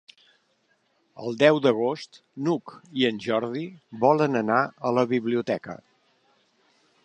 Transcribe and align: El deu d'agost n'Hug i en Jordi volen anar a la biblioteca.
El 1.25 1.35
deu 1.43 1.59
d'agost 1.65 2.17
n'Hug 2.47 2.73
i 3.01 3.07
en 3.11 3.21
Jordi 3.27 3.63
volen 4.07 4.41
anar 4.43 4.59
a 4.91 4.97
la 5.01 5.07
biblioteca. 5.15 5.81